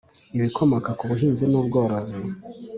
[0.37, 2.17] Ibikomoka ku buhinzi n ubworozi